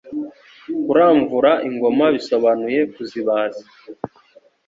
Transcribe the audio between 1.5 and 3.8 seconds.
ingoma bisobanuye Kuzibaza